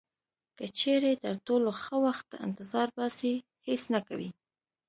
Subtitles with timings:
[0.57, 3.33] که چیرې تر ټولو ښه وخت ته انتظار باسئ
[3.67, 4.29] هیڅ نه کوئ.